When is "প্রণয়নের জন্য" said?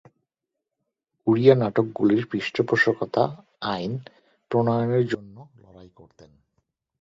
4.51-5.35